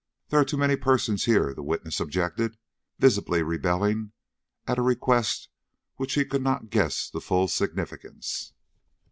"There 0.29 0.39
are 0.39 0.43
too 0.45 0.57
many 0.57 0.75
persons 0.75 1.25
here," 1.25 1.53
the 1.53 1.61
witness 1.61 1.99
objected, 1.99 2.57
visibly 2.97 3.43
rebelling 3.43 4.13
at 4.65 4.79
a 4.79 4.81
request 4.81 5.49
of 5.93 5.97
which 5.99 6.15
he 6.15 6.25
could 6.25 6.41
not 6.41 6.71
guess 6.71 7.07
the 7.07 7.21
full 7.21 7.47
significance. 7.47 8.51